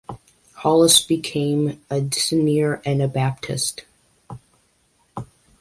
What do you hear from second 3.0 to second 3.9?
Baptist.